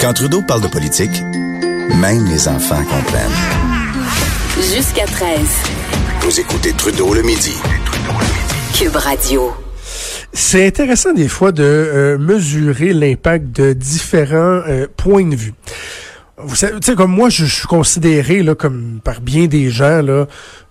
[0.00, 1.22] Quand Trudeau parle de politique,
[2.00, 3.30] même les enfants comprennent.
[4.56, 5.38] Jusqu'à 13.
[6.22, 7.54] Vous écoutez Trudeau le midi.
[8.74, 9.52] Cube Radio.
[10.32, 15.54] C'est intéressant des fois de euh, mesurer l'impact de différents euh, points de vue.
[16.38, 19.70] Vous savez, tu sais, comme moi, je, je suis considéré là, comme par bien des
[19.70, 20.26] gens là,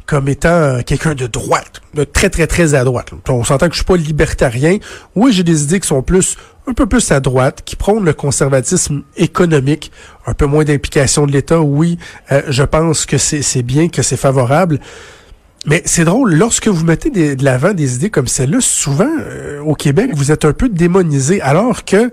[0.09, 3.12] comme étant quelqu'un de droite, de très très très à droite.
[3.30, 4.80] On s'entend que je suis pas libertarien.
[5.16, 8.14] Oui, j'ai des idées qui sont plus un peu plus à droite, qui prônent le
[8.14, 9.92] conservatisme économique,
[10.25, 11.61] un peu moins d'implication de l'État.
[11.61, 12.00] Oui,
[12.31, 14.80] euh, je pense que c'est bien, que c'est favorable.
[15.67, 19.76] Mais c'est drôle, lorsque vous mettez de l'avant des idées comme celle-là, souvent euh, au
[19.76, 22.11] Québec, vous êtes un peu démonisé, alors que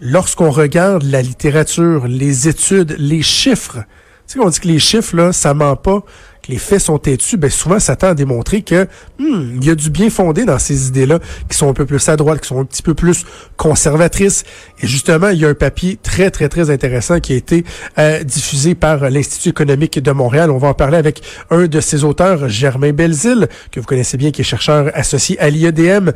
[0.00, 3.78] lorsqu'on regarde la littérature, les études, les chiffres,
[4.26, 6.02] tu sais qu'on dit que les chiffres, là, ça ment pas,
[6.48, 8.86] les faits sont têtus, ben souvent ça tend à démontrer que
[9.18, 11.18] hmm, il y a du bien fondé dans ces idées-là,
[11.48, 13.24] qui sont un peu plus à droite, qui sont un petit peu plus
[13.56, 14.44] conservatrices.
[14.82, 17.64] Et justement, il y a un papier très, très, très intéressant qui a été
[17.98, 20.50] euh, diffusé par l'Institut économique de Montréal.
[20.50, 24.30] On va en parler avec un de ses auteurs, Germain Belzile, que vous connaissez bien,
[24.30, 26.12] qui est chercheur associé à l'IEDM.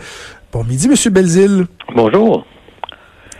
[0.52, 1.66] Bon midi, Monsieur Belzile.
[1.94, 2.46] Bonjour.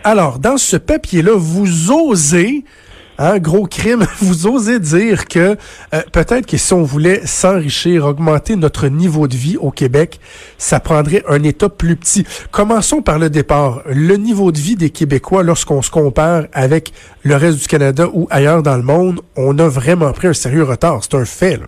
[0.03, 2.65] Alors, dans ce papier-là, vous osez,
[3.17, 5.57] hein, gros crime, vous osez dire que
[5.93, 10.19] euh, peut-être que si on voulait s'enrichir, augmenter notre niveau de vie au Québec,
[10.57, 12.25] ça prendrait un État plus petit.
[12.51, 13.81] Commençons par le départ.
[13.87, 16.91] Le niveau de vie des Québécois, lorsqu'on se compare avec
[17.23, 20.63] le reste du Canada ou ailleurs dans le monde, on a vraiment pris un sérieux
[20.63, 20.99] retard.
[21.01, 21.57] C'est un fait.
[21.57, 21.65] Là.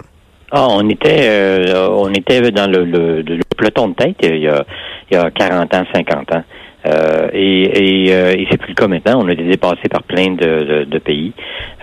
[0.52, 4.48] Ah, on était euh, on était dans le, le, le peloton de tête il y,
[4.48, 4.64] a,
[5.12, 6.44] il y a 40 ans, 50 ans.
[6.86, 9.20] Euh, et et, euh, et c'est plus le cas maintenant.
[9.24, 11.34] On a été dépassé par plein de, de, de pays.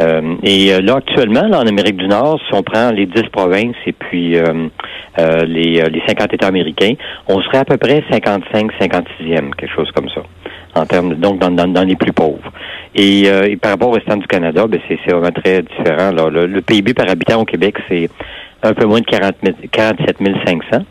[0.00, 3.22] Euh, et euh, là, actuellement, là, en Amérique du Nord, si on prend les 10
[3.32, 4.68] provinces et puis euh,
[5.18, 6.94] euh, les, les 50 États américains,
[7.28, 10.22] on serait à peu près 55, 56e, quelque chose comme ça.
[10.74, 12.50] En termes de- donc dans, dans, dans les plus pauvres.
[12.94, 16.12] Et, et par rapport au restant du Canada, ben c'est c'est vraiment très différent.
[16.12, 16.30] Là.
[16.30, 18.08] Le, le PIB par habitant au Québec, c'est
[18.62, 20.84] un peu moins de 40 000 47 500.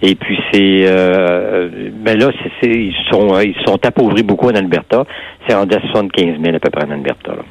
[0.00, 1.68] Et puis c'est euh,
[2.04, 5.04] ben là, c'est, c'est- ils sont euh, ils sont appauvris beaucoup en Alberta.
[5.48, 7.32] C'est rendu à 75 000 à peu près en Alberta.
[7.32, 7.42] Là.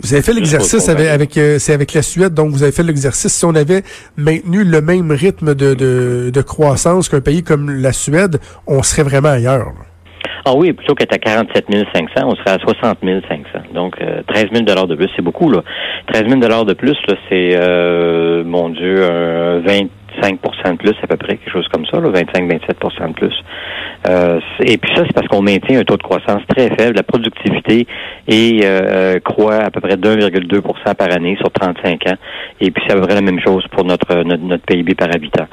[0.00, 2.84] Vous avez fait l'exercice avec, avec euh, c'est avec la Suède, donc vous avez fait
[2.84, 3.32] l'exercice.
[3.32, 3.82] Si on avait
[4.16, 8.38] maintenu le même rythme de, de, de croissance qu'un pays comme la Suède,
[8.68, 9.66] on serait vraiment ailleurs.
[9.66, 9.84] là.
[10.44, 13.66] Ah oui, plutôt qu'être à 47 500, on serait à 60 500.
[13.74, 15.62] Donc, euh, 13 000 de plus, c'est beaucoup, là.
[16.12, 19.60] 13 000 de plus, là, c'est, euh, mon Dieu, un
[20.20, 23.34] 25 de plus à peu près, quelque chose comme ça, là, 25-27% de plus.
[24.08, 26.96] Euh, et puis ça, c'est parce qu'on maintient un taux de croissance très faible.
[26.96, 27.86] La productivité
[28.26, 30.60] est, euh, croît à peu près d'1,2
[30.94, 32.16] par année sur 35 ans.
[32.60, 35.08] Et puis c'est à peu près la même chose pour notre, notre, notre PIB par
[35.14, 35.46] habitant.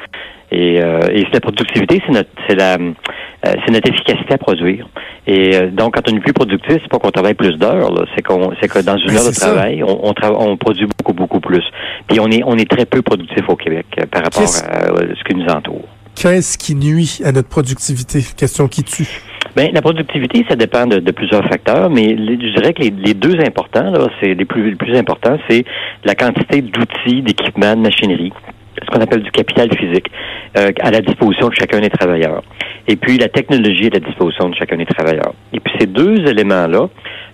[0.52, 4.88] Et, euh, et la productivité, c'est notre, c'est la, euh, c'est notre efficacité à produire.
[5.28, 8.06] Et euh, donc, quand on est plus productif, c'est pas qu'on travaille plus d'heures, là,
[8.16, 9.48] c'est qu'on, c'est que dans une Ben, heure de ça.
[9.48, 11.64] travail, on, on, on produit beaucoup, beaucoup plus.
[12.08, 14.92] Puis on est, on est très peu productif au Québec euh, par rapport Qu'est-ce- à,
[14.94, 15.84] euh, ce qui nous entoure.
[16.16, 18.22] Qu'est-ce qui nuit à notre productivité?
[18.38, 19.08] Question qui tue.
[19.56, 22.90] Ben, la productivité, ça dépend de, de plusieurs facteurs, mais les- je dirais que les,
[22.92, 25.66] les deux importants, là, c'est les plus, les plus importants, c'est
[26.06, 28.32] la quantité d'outils, d'équipements, de machinerie,
[28.82, 30.08] ce qu'on appelle du capital physique,
[30.58, 32.44] euh, à la disposition de chacun des travailleurs.
[32.88, 35.34] Et puis la technologie à la disposition de chacun des travailleurs.
[35.54, 36.88] Et puis ces deux éléments-là,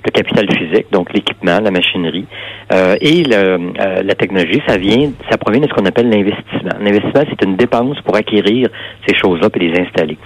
[0.06, 2.25] le capital physique, donc l'équipement, la machinerie,
[2.74, 6.78] euh, et le, euh, la technologie, ça vient, ça provient de ce qu'on appelle l'investissement.
[6.80, 8.69] L'investissement, c'est une dépense pour acquérir
[9.07, 10.18] ces choses-là et les installer.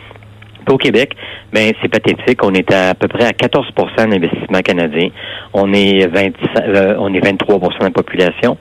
[0.66, 1.14] Puis Au Québec,
[1.54, 2.44] ben c'est pathétique.
[2.44, 3.68] On est à, peu près à 14
[4.10, 5.10] d'investissement canadien.
[5.54, 6.22] On est 20,
[6.68, 8.57] euh, on est 23% de la population.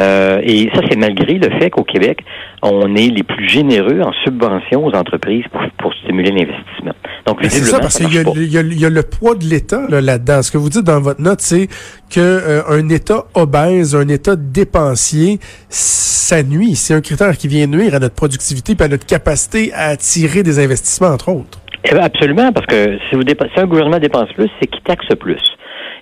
[0.00, 2.24] Euh, et ça, c'est malgré le fait qu'au Québec,
[2.62, 6.94] on est les plus généreux en subventions aux entreprises pour, pour stimuler l'investissement.
[7.26, 10.42] Donc, c'est ça, parce qu'il y, a- y y le poids de l'État là, là-dedans.
[10.42, 11.68] Ce que vous dites dans votre note, c'est
[12.10, 15.38] que euh, un État obèse, un État dépensier,
[15.68, 16.74] ça nuit.
[16.74, 20.42] C'est un critère qui vient nuire à notre productivité et à notre capacité à attirer
[20.42, 21.60] des investissements, entre autres.
[21.84, 24.82] Eh ben, absolument, parce que si, vous dépa- si un gouvernement dépense plus, c'est qu'il
[24.82, 25.42] taxe plus.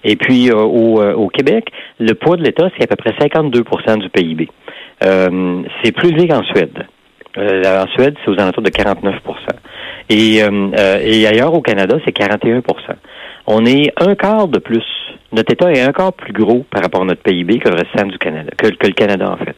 [0.04, 3.10] Et puis euh, au, euh, au Québec, le poids de l'État, c'est à peu près
[3.12, 4.48] 52% du PIB.
[5.04, 6.86] Euh, c'est plus élevé qu'en Suède.
[7.36, 9.14] en Suède, c'est aux alentours de 49
[10.10, 12.62] et, et ailleurs au Canada, c'est 41%
[13.46, 14.84] On est un quart de plus.
[15.32, 18.06] Notre État est un quart plus gros par rapport à notre PIB que le restant
[18.06, 19.56] du Canada, que le Canada en fait.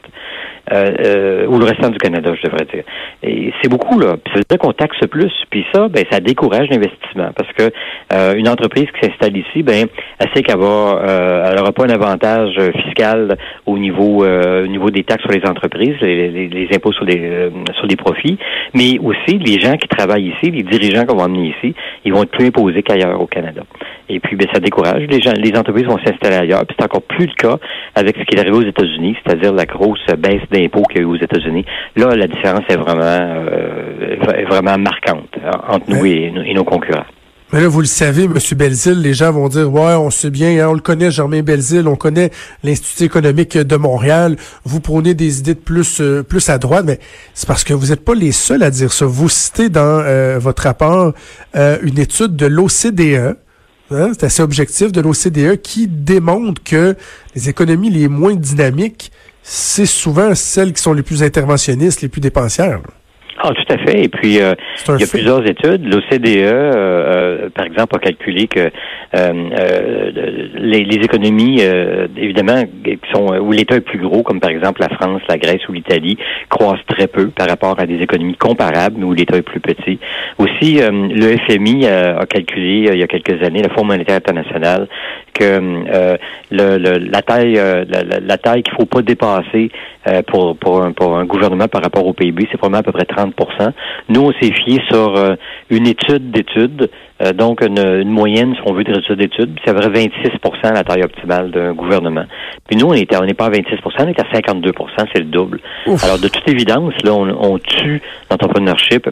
[0.72, 2.84] Euh, euh, ou le restant du Canada, je devrais dire.
[3.22, 4.16] Et c'est beaucoup, là.
[4.16, 5.32] Puis ça veut dire qu'on taxe plus.
[5.50, 7.30] Puis ça, ben, ça décourage l'investissement.
[7.36, 7.70] Parce que
[8.14, 9.86] euh, une entreprise qui s'installe ici, ben,
[10.18, 15.22] elle sait qu'elle elle n'aura pas un avantage fiscal au niveau au niveau des taxes
[15.22, 18.38] sur les entreprises, les, les, impôts sur les sur les profits,
[18.72, 21.74] mais aussi les gens qui travaillent ici, les dirigeants qu'on va emmener ici,
[22.04, 23.62] ils vont être plus imposés qu'ailleurs au Canada.
[24.08, 25.02] Et puis ben, ça décourage.
[25.08, 26.64] Les gens, les entreprises vont s'installer ailleurs.
[26.66, 27.58] Puis c'est encore plus le cas
[27.94, 31.02] avec ce qui est arrivé aux États-Unis, c'est-à-dire la grosse baisse d'impôts qu'il y a
[31.02, 31.64] eu aux États-Unis.
[31.96, 34.16] Là, la différence est vraiment, euh,
[34.48, 37.06] vraiment marquante hein, entre nous et, nos concurrents.
[37.52, 38.38] Mais là, vous le savez, M.
[38.56, 41.86] Belzile, les gens vont dire, ouais, on sait bien, hein, on le connaît, Germain Belzile,
[41.86, 42.30] on connaît
[42.64, 46.98] l'Institut économique de Montréal, vous prenez des idées de plus, euh, plus à droite, mais
[47.32, 49.06] c'est parce que vous n'êtes pas les seuls à dire ça.
[49.06, 51.12] Vous citez dans euh, votre rapport
[51.54, 53.36] une étude de l'OCDE,
[53.92, 56.96] hein, c'est assez objectif, de l'OCDE, qui démontre que
[57.36, 59.12] les économies les moins dynamiques
[59.46, 62.80] c'est souvent celles qui sont les plus interventionnistes, les plus dépensières.
[63.36, 64.04] Ah, tout à fait.
[64.04, 64.54] Et puis, euh,
[64.88, 65.84] il y a plusieurs études.
[65.84, 68.70] L'OCDE, euh, euh, par exemple, a calculé que
[69.14, 71.60] les, économies,
[72.16, 75.68] évidemment, qui sont où l'État est plus gros, comme par exemple la France, la Grèce
[75.68, 76.16] ou l'Italie,
[76.48, 79.98] croissent très peu par rapport à des économies comparables, mais où l'État est plus petit.
[80.38, 84.88] Aussi, le FMI a calculé il y a quelques années, le Fonds monétaire international,
[85.32, 85.60] que
[86.50, 89.70] le, la taille, la, taille qu'il faut pas dépasser
[90.26, 93.04] pour, pour, un, pour un gouvernement par rapport au PIB, c'est probablement à peu près
[93.04, 93.72] 30%
[94.08, 95.34] nous, on s'est fié sur euh,
[95.70, 96.90] une étude d'études,
[97.22, 99.58] euh, donc une, moyenne, si on veut, de résultats d'études.
[99.64, 102.24] C'est à vrai 26% la taille optimale d'un gouvernement.
[102.66, 104.72] Puis nous, on n'est on pas à 26% on est à 52%
[105.12, 105.60] c'est le double.
[106.02, 109.08] Alors, de toute évidence, là, on, on tue l'entrepreneurship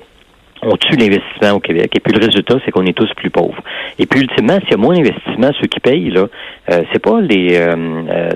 [0.62, 1.90] on tue l'investissement au Québec.
[1.96, 3.60] Et puis le résultat, c'est qu'on est tous plus pauvres.
[3.98, 6.26] Et puis ultimement, s'il y a moins d'investissement, ceux qui payent là,
[6.70, 7.74] euh, c'est pas les, euh,
[8.08, 8.30] euh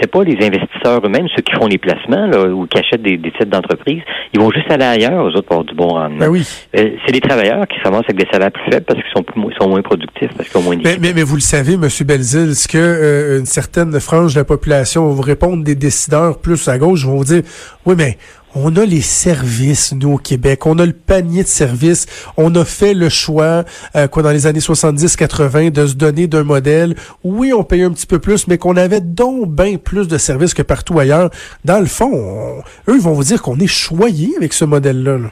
[0.00, 3.18] c'est pas les investisseurs eux-mêmes, ceux qui font les placements là, ou qui achètent des,
[3.18, 4.02] titres d'entreprise.
[4.32, 6.18] Ils vont juste aller ailleurs, aux autres pour avoir du bon rendement.
[6.18, 6.46] Ben oui.
[6.76, 9.40] Euh, c'est les travailleurs qui s'avancent avec des salaires plus faibles parce qu'ils sont plus,
[9.60, 11.88] sont moins productifs, parce qu'ils ont moins mais, mais, mais, vous le savez, M.
[12.04, 16.68] Belzil, ce que une certaine frange de la population va vous répondre des décideurs plus
[16.68, 17.42] à gauche vont vous dire,
[17.86, 18.16] oui, mais
[18.54, 20.66] on a les services, nous, au Québec.
[20.66, 22.06] On a le panier de services.
[22.36, 23.64] On a fait le choix,
[23.96, 26.96] euh, quoi, dans les années 70-80, de se donner d'un modèle.
[27.24, 30.54] Oui, on paye un petit peu plus, mais qu'on avait donc bien plus de services
[30.54, 31.30] que partout ailleurs.
[31.64, 35.18] Dans le fond, eux, ils vont vous dire qu'on est choyé avec ce modèle-là.
[35.18, 35.30] là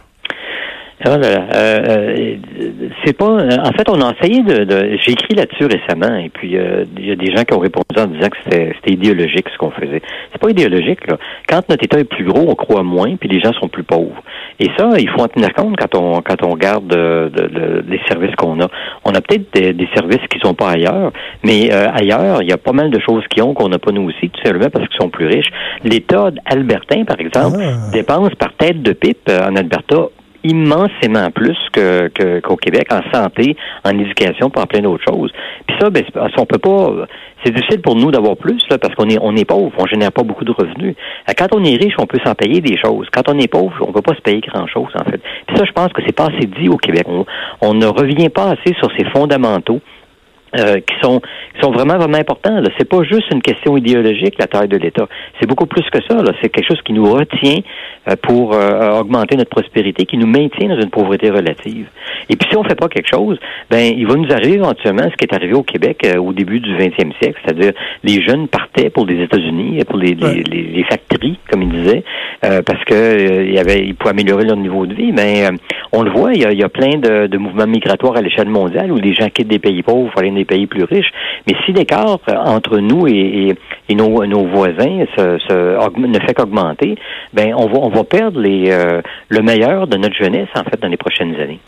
[1.07, 2.37] Oh là euh,
[3.05, 3.27] c'est pas.
[3.27, 4.99] En fait, on a essayé de.
[5.01, 7.87] J'ai écrit là-dessus récemment, et puis euh, il y a des gens qui ont répondu
[7.97, 10.03] en disant que c'était idéologique ce qu'on faisait.
[10.33, 11.17] C'est pas idéologique là.
[11.49, 14.23] Quand notre État est plus gros, on croit moins, puis les gens sont plus pauvres.
[14.59, 17.31] Et ça, il faut en tenir compte quand on quand on regarde euh,
[17.87, 18.69] les services qu'on a.
[19.05, 21.13] On a peut-être des, services qui sont pas ailleurs,
[21.45, 23.93] mais euh, ailleurs, il y a pas mal de choses qui ont qu'on n'a pas
[23.93, 25.51] nous aussi, tout simplement parce qu'ils sont plus riches.
[25.85, 27.91] L'État albertain, par exemple, ah.
[27.93, 30.09] dépense par tête de pipe en Alberta
[30.49, 35.31] immensément plus qu'au Québec en santé, en éducation, pour plein d'autres choses.
[35.67, 36.05] Puis ça, ben,
[36.39, 37.07] on peut pas.
[37.45, 40.13] C'est difficile pour nous d'avoir plus là, parce qu'on est on est pauvre, on génère
[40.13, 40.97] pas beaucoup de revenus.
[41.29, 43.07] Euh, quand on est riche, on peut s'en payer des choses.
[43.13, 45.21] Quand on est pauvre, on peut pas se payer grand chose en fait.
[45.47, 47.07] Puis ça, je pense que c'est pas assez dit au Québec.
[47.61, 49.81] on ne revient pas assez sur ces fondamentaux
[50.57, 52.61] euh, qui sont qui sont vraiment vraiment importants.
[52.61, 55.07] Là, c'est pas juste une question idéologique la taille de l'État.
[55.39, 56.15] C'est beaucoup plus que ça.
[56.23, 57.59] Là, c'est quelque chose qui nous retient
[58.09, 61.89] euh, pour euh, augmenter notre prospérité, qui nous maintient dans une pauvreté relative.
[62.31, 63.39] Et puis si on fait pas quelque chose,
[63.71, 66.75] ben il va nous arriver éventuellement ce qui est arrivé au Québec au début du
[66.75, 71.63] 20e siècle, c'est-à-dire les jeunes partaient pour les États-Unis, pour les, les, les, factories, comme
[71.63, 72.05] ils disaient,
[72.41, 75.13] parce que il y avait ils pouvaient améliorer leur niveau de vie.
[75.13, 75.49] Mais
[75.93, 78.21] on le voit, il y a, il y a plein de, de, mouvements migratoires à
[78.21, 81.11] l'échelle mondiale où les gens quittent des pays pauvres pour aller des pays plus riches.
[81.47, 83.57] Mais si l'écart entre nous et,
[83.91, 86.97] nos, voisins ne fait qu'augmenter,
[87.33, 90.97] ben on va, perdre les, euh, le meilleur de notre jeunesse, en fait, dans les
[90.97, 91.61] prochaines années.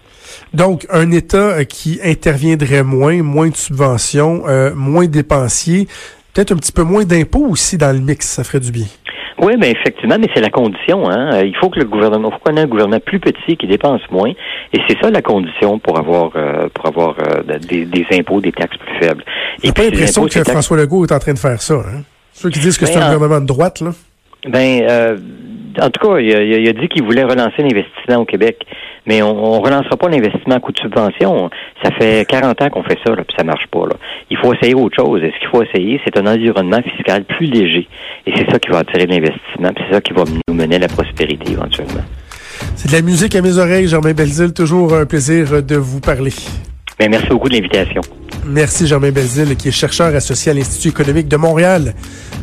[0.55, 5.87] Donc, un État euh, qui interviendrait moins, moins de subventions, euh, moins dépensiers,
[6.35, 8.87] peut-être un petit peu moins d'impôts aussi dans le mix, ça ferait du bien.
[9.39, 11.09] Oui, mais effectivement, mais c'est la condition.
[11.09, 11.35] Hein?
[11.35, 14.03] Euh, il faut que le gouvernement, faut qu'on ait un gouvernement plus petit qui dépense
[14.11, 18.41] moins, et c'est ça la condition pour avoir euh, pour avoir euh, des, des, impôts,
[18.41, 19.25] des taxes plus faibles.
[19.63, 21.75] J'ai pas l'impression que François Legault est en train de faire ça.
[21.75, 22.03] Hein?
[22.33, 23.91] Ceux qui disent que c'est un gouvernement de droite, là.
[24.49, 25.19] Ben, euh,
[25.79, 28.67] en tout cas, il a, il a dit qu'il voulait relancer l'investissement au Québec,
[29.07, 31.51] mais on, on relancera pas l'investissement à coup de subvention.
[31.83, 33.87] Ça fait 40 ans qu'on fait ça, là, puis ça marche pas.
[33.87, 33.95] Là.
[34.31, 35.23] Il faut essayer autre chose.
[35.23, 37.89] Et ce qu'il faut essayer, c'est un environnement fiscal plus léger.
[38.27, 40.89] Et c'est ça qui va attirer l'investissement, c'est ça qui va nous mener à la
[40.89, 42.05] prospérité éventuellement.
[42.77, 44.53] C'est de la musique à mes oreilles, Germain Belzile.
[44.53, 46.33] Toujours un plaisir de vous parler.
[46.99, 48.03] Bien, merci beaucoup de l'invitation.
[48.47, 51.95] Merci Germain Belzile, qui est chercheur associé à l'Institut économique de Montréal,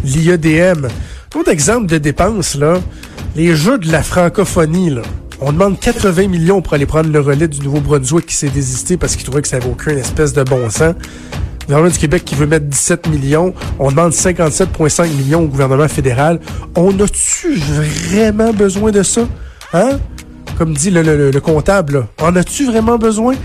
[0.04, 0.88] l'IEDM.
[1.36, 2.80] Autre exemple de dépenses, là,
[3.38, 5.04] les jeux de la francophonie, là.
[5.40, 9.16] On demande 80 millions pour aller prendre le relais du Nouveau-Brunswick qui s'est désisté parce
[9.16, 10.96] qu'il trouvait que ça n'avait aucune espèce de bon sens.
[11.62, 13.54] Le gouvernement du Québec qui veut mettre 17 millions.
[13.78, 16.40] On demande 57,5 millions au gouvernement fédéral.
[16.76, 19.22] On a-tu vraiment besoin de ça?
[19.74, 20.00] Hein?
[20.58, 22.08] Comme dit le, le, le comptable, là.
[22.28, 23.36] en as-tu vraiment besoin?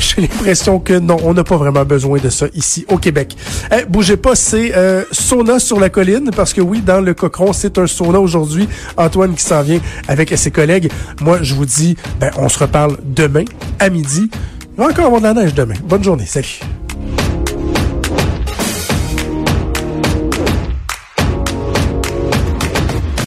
[0.16, 3.36] J'ai l'impression que non, on n'a pas vraiment besoin de ça ici au Québec.
[3.70, 7.52] Eh, bougez pas, c'est euh, sauna sur la colline, parce que oui, dans le Cochon,
[7.52, 8.66] c'est un sauna aujourd'hui.
[8.96, 10.90] Antoine qui s'en vient avec ses collègues.
[11.20, 13.44] Moi, je vous dis, ben, on se reparle demain
[13.78, 14.30] à midi.
[14.32, 15.74] Il va encore avoir de la neige demain.
[15.84, 16.26] Bonne journée.
[16.26, 16.60] Salut.